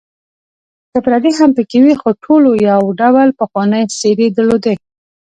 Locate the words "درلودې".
4.37-4.75